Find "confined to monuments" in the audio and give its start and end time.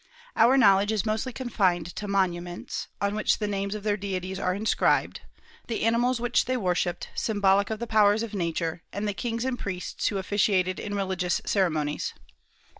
1.31-2.87